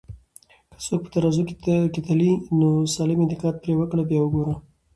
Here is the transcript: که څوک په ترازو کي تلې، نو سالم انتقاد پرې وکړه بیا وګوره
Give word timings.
که 0.71 0.77
څوک 0.85 0.99
په 1.03 1.09
ترازو 1.13 1.43
کي 1.93 1.99
تلې، 2.07 2.31
نو 2.59 2.67
سالم 2.93 3.19
انتقاد 3.21 3.55
پرې 3.61 3.73
وکړه 3.77 4.03
بیا 4.09 4.19
وګوره 4.21 4.55